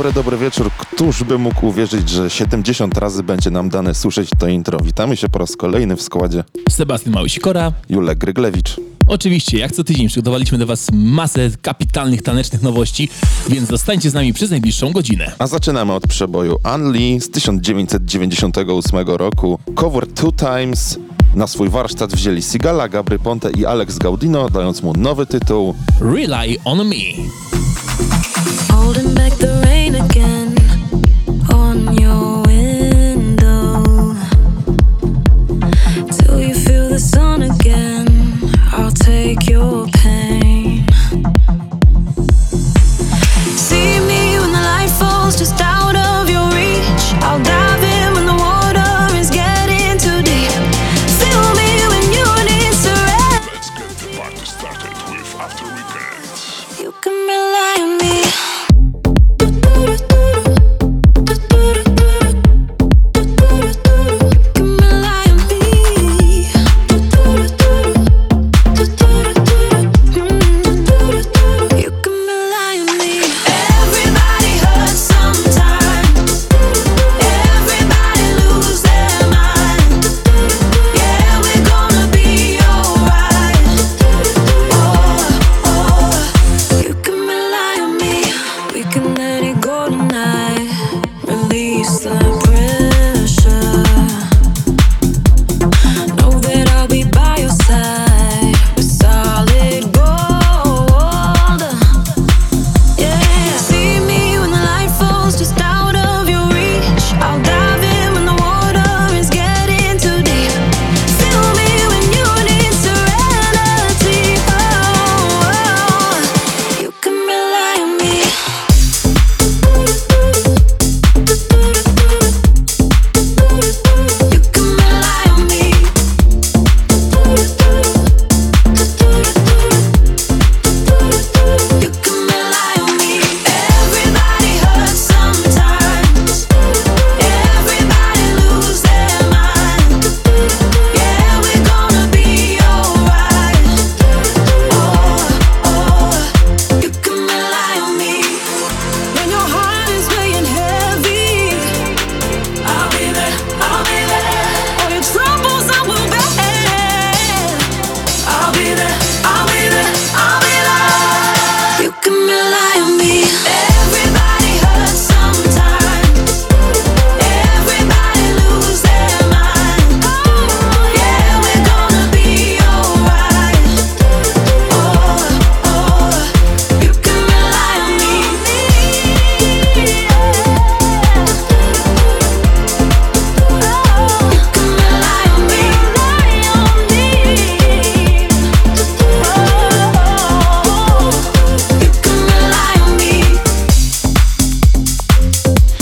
[0.00, 0.70] Dobry, dobry wieczór.
[0.70, 4.78] Któż by mógł uwierzyć, że 70 razy będzie nam dane słyszeć to intro?
[4.80, 6.44] Witamy się po raz kolejny w składzie.
[6.70, 7.72] Sebastian Małysikora.
[7.88, 8.76] Julek Gryglewicz.
[9.06, 13.08] Oczywiście, jak co tydzień przygotowaliśmy dla Was masę kapitalnych tanecznych nowości,
[13.48, 15.32] więc zostańcie z nami przez najbliższą godzinę.
[15.38, 19.58] A zaczynamy od przeboju Unli z 1998 roku.
[19.74, 20.98] Cover Two Times.
[21.34, 26.56] Na swój warsztat wzięli Sigala, Gabry Ponte i Alex Gaudino, dając mu nowy tytuł Rely
[26.64, 26.96] on me.
[28.70, 30.59] Holding back the rain again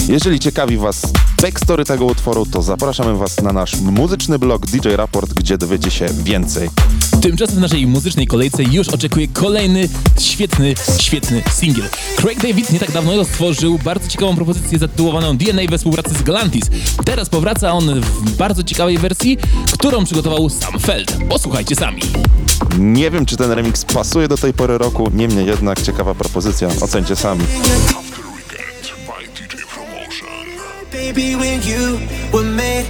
[0.09, 1.03] Jeżeli ciekawi Was
[1.43, 6.07] backstory tego utworu, to zapraszamy Was na nasz muzyczny blog DJ Raport, gdzie dowiecie się
[6.23, 6.71] więcej.
[7.23, 9.89] Tymczasem w naszej muzycznej kolejce już oczekuje kolejny
[10.21, 11.89] świetny, świetny singiel.
[12.17, 16.65] Craig David nie tak dawno stworzył bardzo ciekawą propozycję zatytułowaną DNA we współpracy z Galantis.
[17.05, 19.39] Teraz powraca on w bardzo ciekawej wersji,
[19.73, 21.17] którą przygotował sam Feld.
[21.29, 22.03] Posłuchajcie sami.
[22.79, 26.69] Nie wiem, czy ten remix pasuje do tej pory roku, niemniej jednak ciekawa propozycja.
[26.81, 27.45] Ocencie sami.
[31.09, 31.99] Baby, when you
[32.35, 32.85] were made,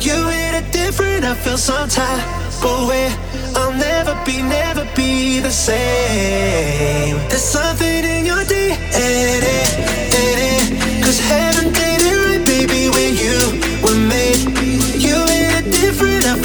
[0.00, 1.24] you hit it different.
[1.24, 2.26] I feel some type
[2.64, 3.06] of way.
[3.54, 7.18] I'll never be, never be the same.
[7.28, 9.62] There's something in your DNA,
[11.04, 12.88] cause heaven did baby.
[12.90, 13.38] When you
[13.84, 14.42] were made,
[14.98, 16.26] you hit it different.
[16.26, 16.42] I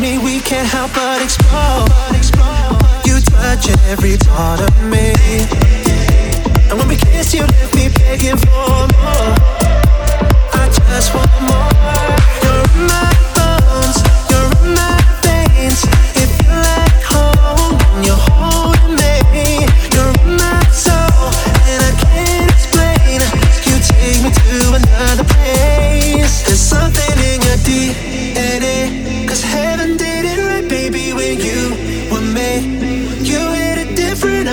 [0.00, 1.88] me, we can't help but explode.
[3.04, 5.14] You touch every part of me.
[6.68, 9.34] And when we kiss, you left me begging for more.
[10.52, 12.25] I just want more.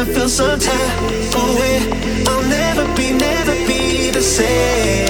[0.03, 1.33] I feel so tired.
[1.33, 5.02] Oh eh, I'll never be, never be the same.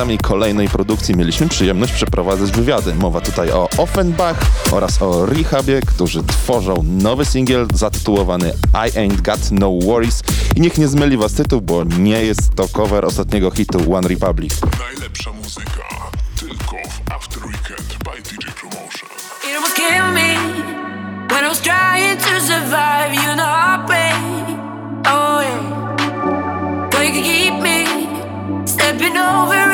[0.00, 2.94] artystami kolejnej produkcji mieliśmy przyjemność przeprowadzać wywiady.
[2.94, 4.36] Mowa tutaj o Offenbach
[4.72, 10.22] oraz o Rehabie, którzy tworzą nowy singiel zatytułowany I Ain't Got No Worries.
[10.56, 14.60] I niech nie zmyli was tytuł, bo nie jest to cover ostatniego hitu One Republic.
[14.88, 16.10] Najlepsza muzyka
[16.40, 19.08] tylko w After Weekend by DJ Promotion.
[19.44, 20.34] It almost killed me
[21.28, 23.70] when I was trying to survive, you know I.
[25.06, 27.86] Oh yeah, but you keep me
[28.66, 29.69] stepping over.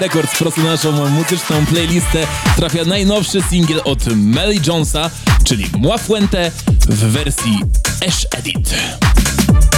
[0.00, 2.26] Records prosto na naszą muzyczną playlistę
[2.56, 5.10] trafia najnowszy singiel od Mel Jonesa,
[5.44, 6.50] czyli Młafuente
[6.88, 7.60] w wersji
[8.08, 8.74] Ash Edit.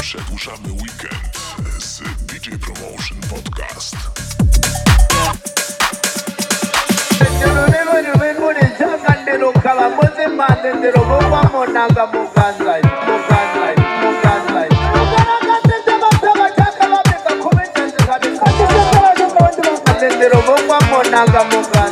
[0.00, 1.38] Przedłużamy weekend
[1.78, 3.96] z DJ Promotion Podcast.
[12.06, 13.51] Mukanzai, Mukanzai.
[21.06, 21.44] unanga
[21.78, 21.91] on.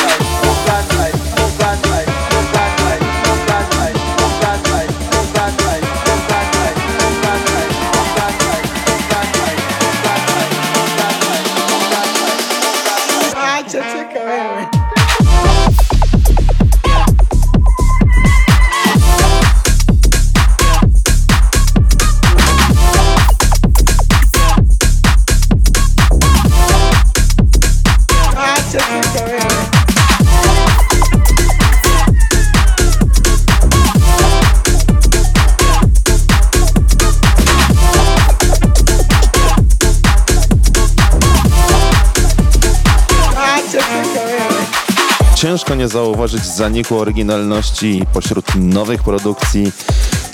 [45.41, 49.71] Ciężko nie zauważyć zaniku oryginalności pośród nowych produkcji.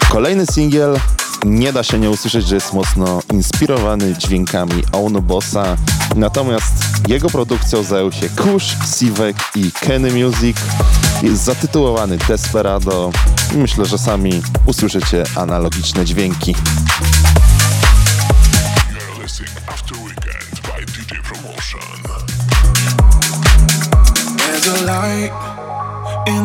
[0.09, 0.99] Kolejny singiel
[1.45, 4.83] nie da się nie usłyszeć, że jest mocno inspirowany dźwiękami
[5.21, 5.75] Bossa.
[6.15, 6.73] Natomiast
[7.07, 10.57] jego produkcją zajął się Kush, Sivek i Kenny Music.
[11.23, 13.11] Jest zatytułowany Desperado.
[13.55, 16.55] Myślę, że sami usłyszycie analogiczne dźwięki.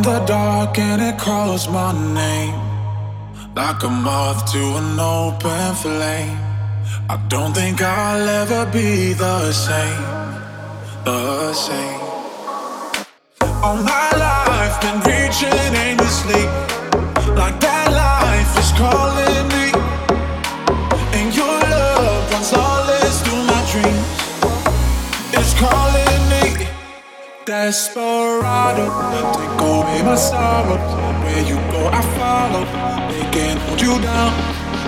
[0.03, 2.59] The dark and it calls my name.
[3.55, 6.39] Like a moth to an open flame.
[7.09, 10.03] I don't think I'll ever be the same.
[11.05, 12.01] The same.
[13.63, 16.45] All my life been reaching aimlessly.
[17.41, 17.72] Like that
[27.65, 28.87] Desperado,
[29.39, 30.79] take away my sorrow.
[31.23, 32.65] Where you go, I follow.
[33.09, 34.33] They can't hold you down.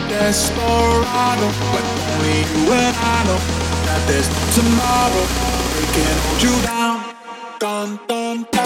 [0.09, 3.39] Desperado, but only you and I know
[3.87, 5.25] that there's no tomorrow.
[5.75, 7.15] They can't hold you down.
[7.61, 8.64] Dun dun dun.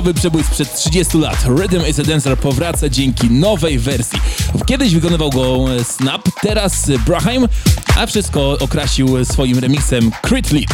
[0.00, 4.20] Kultowy przebój sprzed 30 lat Rhythm is a Dancer powraca dzięki nowej wersji.
[4.66, 7.48] Kiedyś wykonywał go e, Snap, teraz e, Brahim,
[7.96, 10.70] a wszystko okrasił swoim remixem Crit Lead.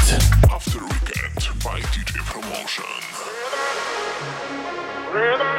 [0.56, 2.84] After Weekend by DJ Promotion.
[5.14, 5.56] Rhythm.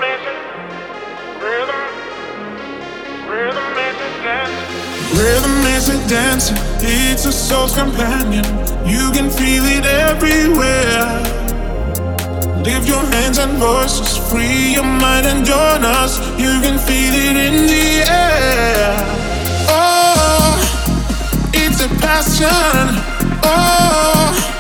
[5.14, 8.46] Rhythm is a dancer, it's a soul's companion.
[8.86, 11.37] You can feel it everywhere.
[12.68, 16.20] Lift your hands and voices, free your mind and join us.
[16.38, 18.92] You can feel it in the air.
[19.70, 20.60] Oh,
[21.54, 22.88] it's a passion.
[23.42, 24.57] Oh,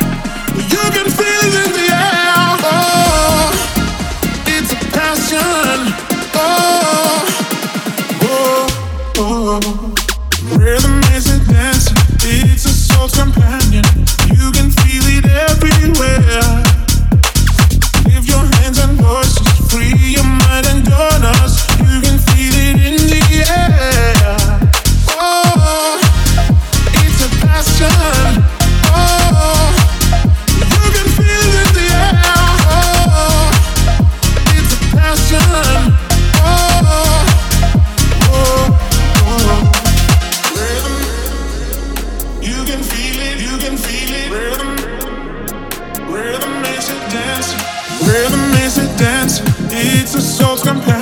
[48.07, 50.96] rhythm is a dance, it's a soul's companion.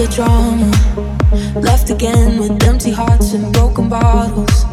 [0.00, 1.60] the drama.
[1.60, 4.69] Left again with empty hearts and broken bottles.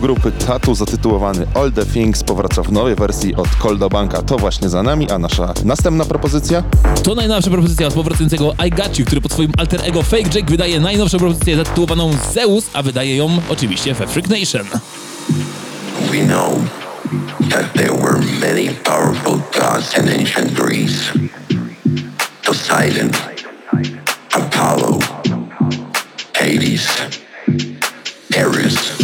[0.00, 4.22] Grupy Tatu zatytułowany All The Things powraca w nowej wersji od Colda Banka.
[4.22, 6.62] To właśnie za nami, a nasza następna propozycja?
[7.02, 10.50] To najnowsza propozycja od powracającego I Got You, który pod swoim alter ego Fake Jake
[10.50, 14.66] wydaje najnowszą propozycję zatytułowaną Zeus, a wydaje ją oczywiście we Freak Nation.
[16.10, 16.58] We know
[17.50, 21.12] that there were many powerful gods in ancient Greece.
[22.44, 23.10] Poseidon,
[24.32, 24.98] Apollo,
[26.34, 26.86] Hades,
[28.36, 28.95] Ares,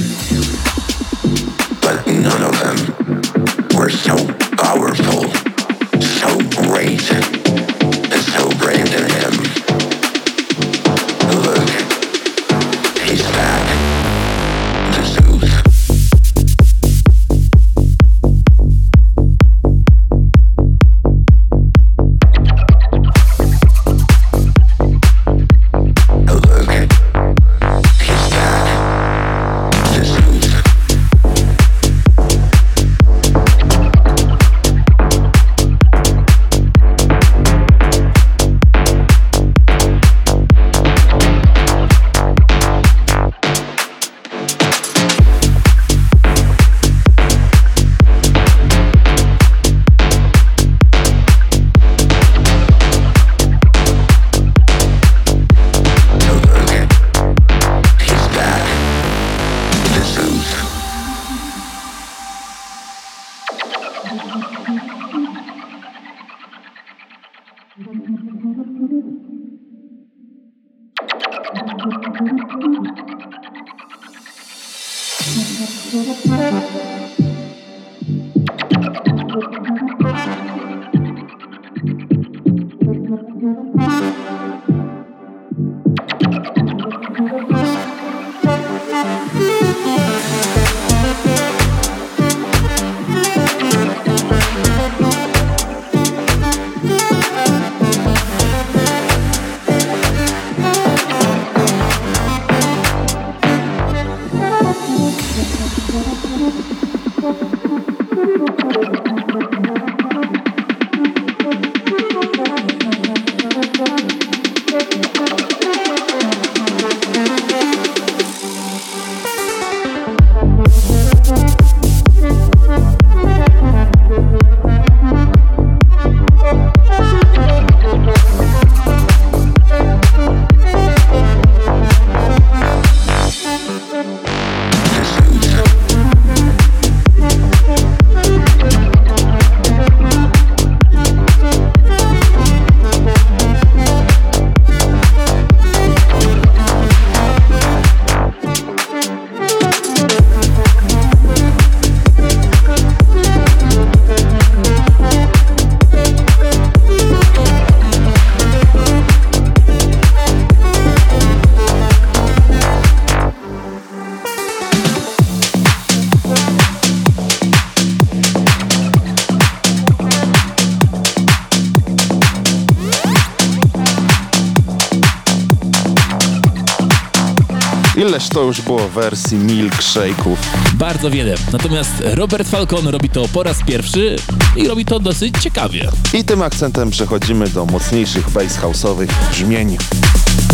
[178.33, 180.37] to już było wersji milkshake'ów.
[180.75, 181.35] Bardzo wiele.
[181.53, 184.17] Natomiast Robert Falcon robi to po raz pierwszy
[184.57, 185.89] i robi to dosyć ciekawie.
[186.15, 189.77] I tym akcentem przechodzimy do mocniejszych bass house'owych brzmień.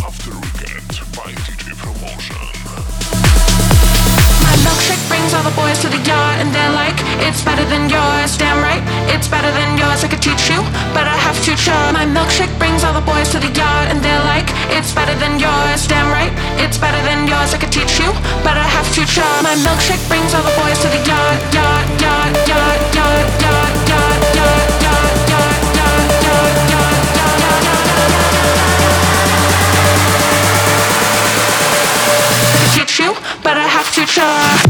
[0.09, 2.37] After Weekend by DJ Promotion.
[4.43, 7.91] My milkshake brings all the boys to the yard and they're like, it's better than
[7.91, 8.37] yours.
[8.39, 8.58] Damn
[9.19, 10.05] it's better than yours.
[10.07, 10.63] I could teach you,
[10.95, 11.91] but I have to try.
[11.91, 15.43] My milkshake brings all the boys to the yard and they're like, it's better than
[15.43, 15.91] yours.
[15.91, 16.31] Damn right,
[16.63, 17.51] it's better than yours.
[17.51, 18.15] I could teach you,
[18.47, 19.27] but I have to try.
[19.43, 24.23] My milkshake brings all the boys to the yard, yard, yard, yard, yard, yard, yard,
[24.39, 27.59] yard, yard, yard, yard, yard, yard, yard,
[32.55, 33.11] I could teach you,
[33.43, 34.68] but I have to try.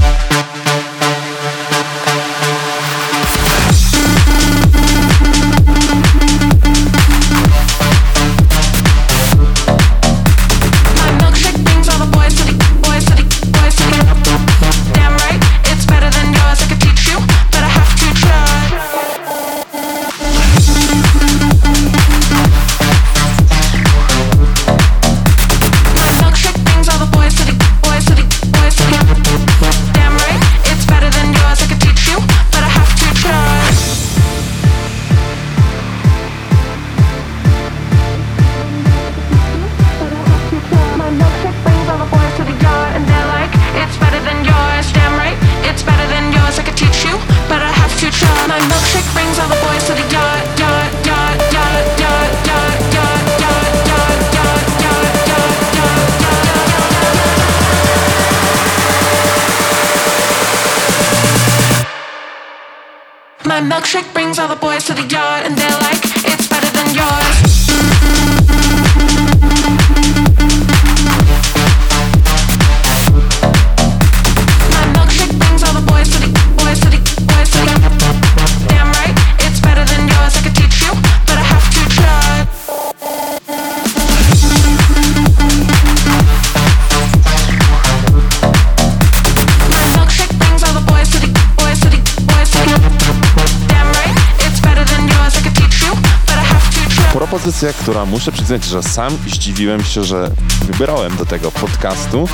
[97.89, 100.31] Która muszę przyznać, że sam zdziwiłem się, że
[100.63, 102.29] wybrałem do tego podcastu,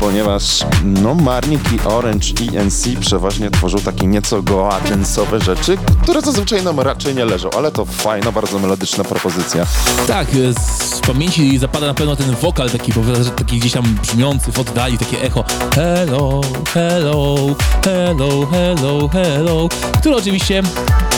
[0.00, 6.80] ponieważ no Marnik i Orange ENC przeważnie tworzą takie nieco goatensowe rzeczy, które zazwyczaj nam
[6.80, 9.66] raczej nie leżą, ale to fajna, bardzo melodyczna propozycja.
[10.06, 10.28] Tak,
[10.90, 12.92] z pamięci zapada na pewno ten wokal taki,
[13.36, 16.40] taki gdzieś tam brzmiący w oddali, takie echo hello,
[16.74, 17.36] hello,
[17.84, 19.68] hello, hello, hello,
[20.00, 20.62] który oczywiście,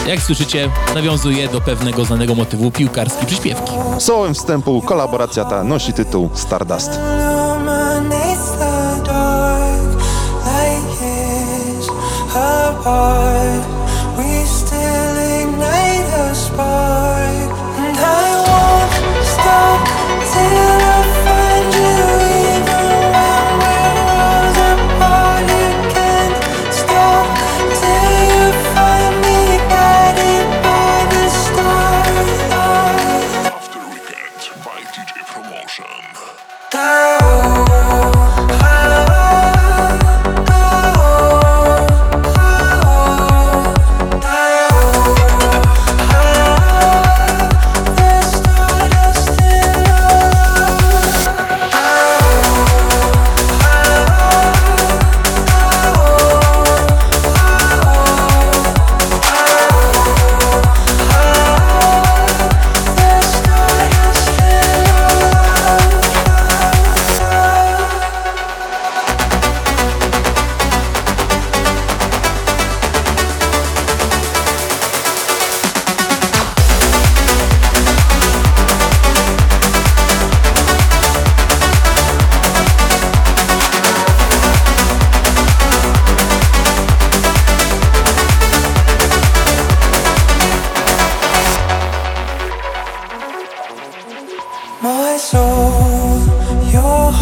[0.09, 3.73] jak słyszycie, nawiązuje do pewnego znanego motywu piłkarskiej przyśpiewki.
[3.99, 6.91] Słowem wstępu kolaboracja ta nosi tytuł Stardust.
[20.49, 20.98] illuminates the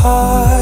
[0.07, 0.56] heart,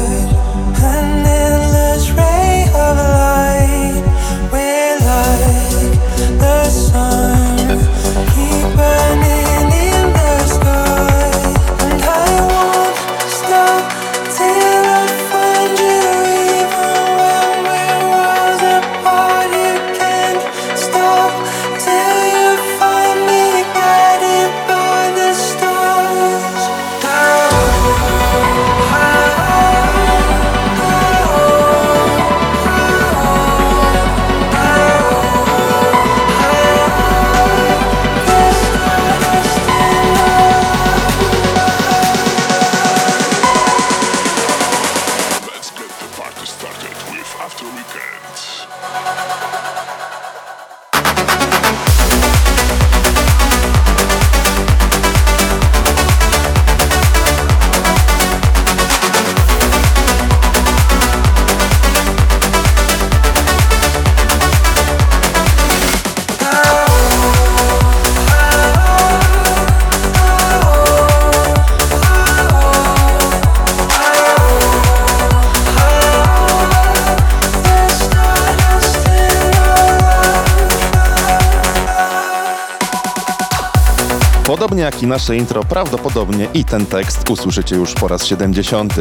[85.15, 88.93] nasze intro, prawdopodobnie i ten tekst usłyszycie już po raz 70.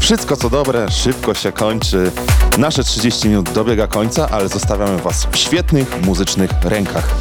[0.00, 2.10] Wszystko co dobre szybko się kończy.
[2.58, 7.14] Nasze 30 minut dobiega końca, ale zostawiamy Was w świetnych muzycznych rękach.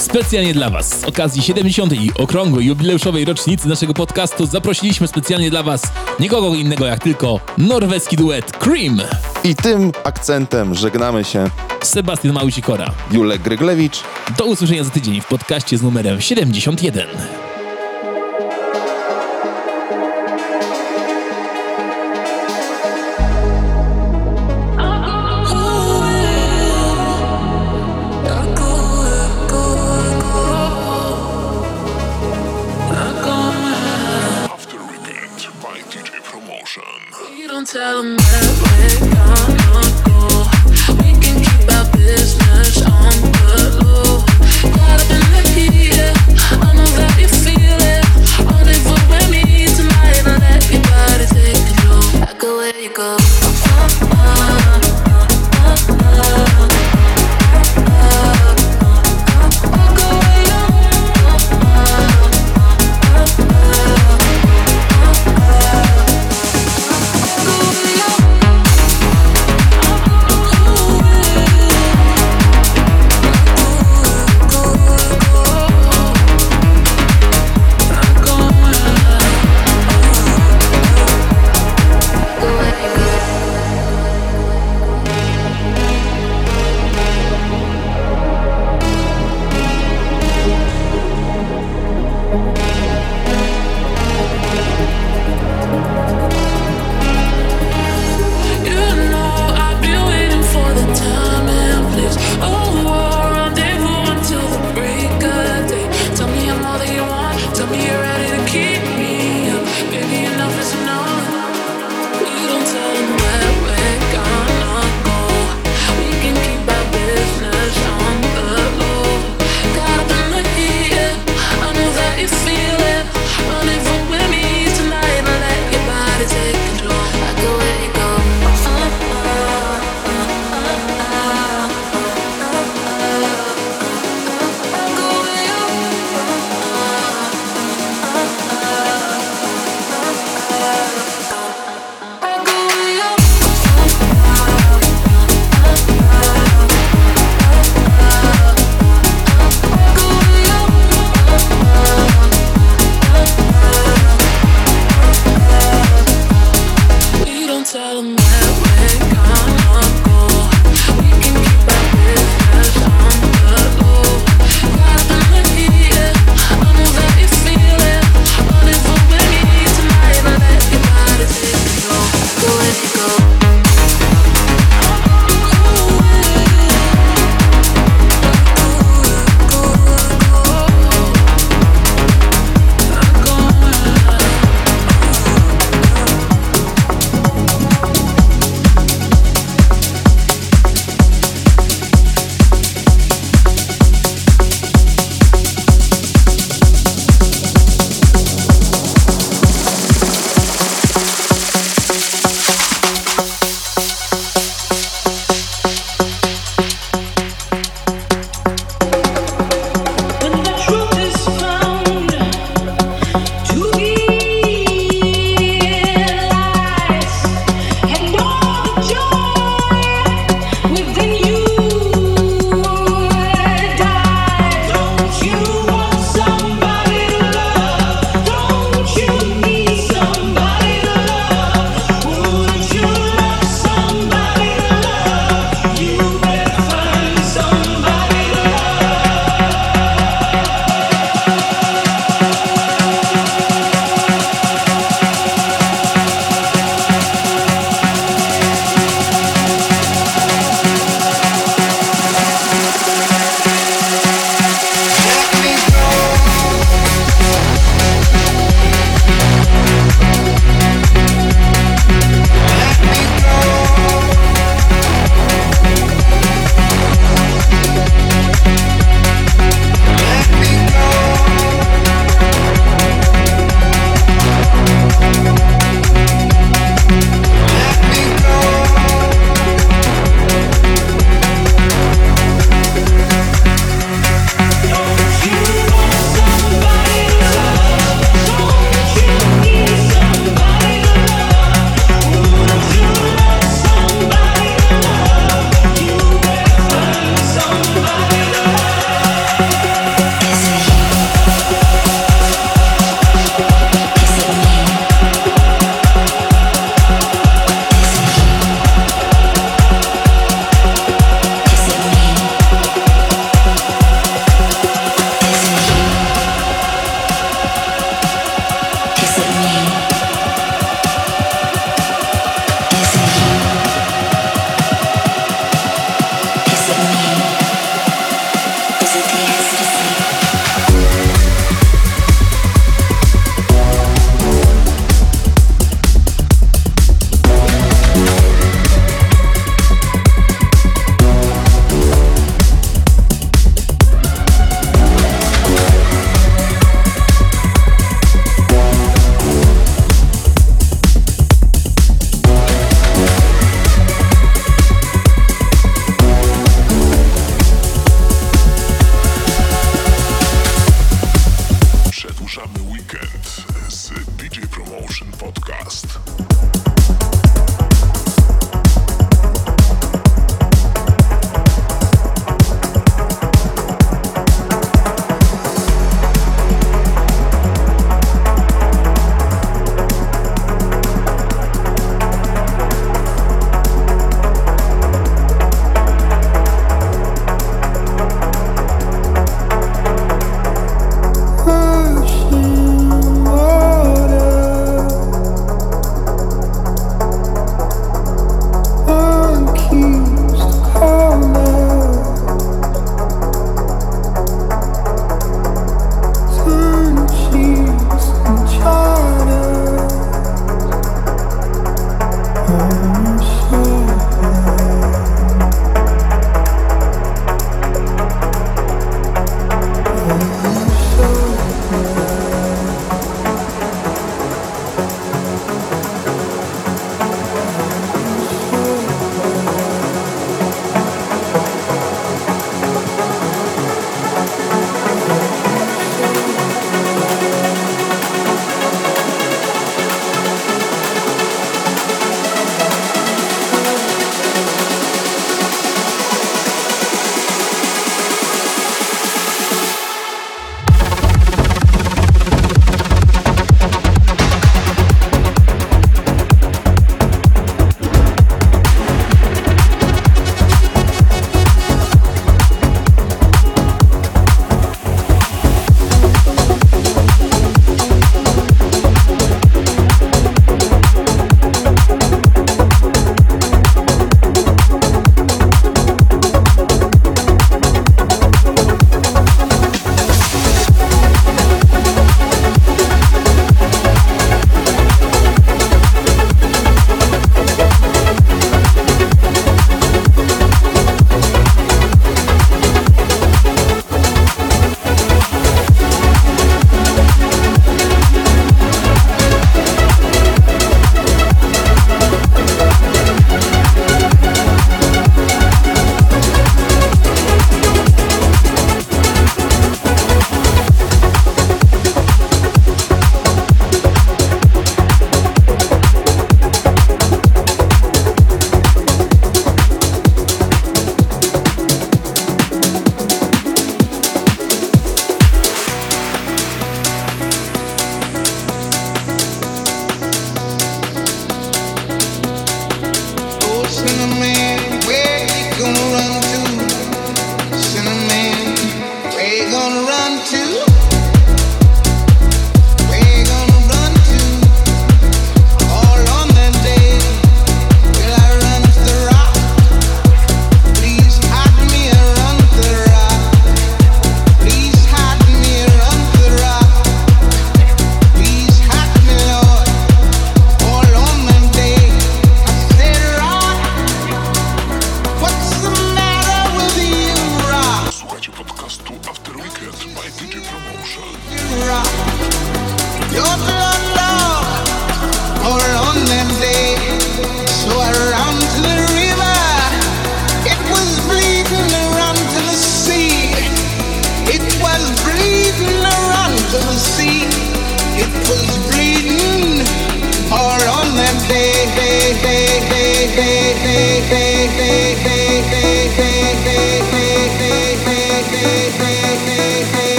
[0.00, 1.92] Specjalnie dla Was z okazji 70.
[1.92, 5.82] i okrągłej jubileuszowej rocznicy naszego podcastu zaprosiliśmy specjalnie dla Was
[6.20, 9.00] nikogo innego jak tylko norweski duet Cream.
[9.44, 11.50] I tym akcentem żegnamy się.
[11.82, 12.90] Sebastian Małysikora.
[13.12, 14.00] Julek Gryglewicz.
[14.38, 17.51] Do usłyszenia za tydzień w podcaście z numerem 71.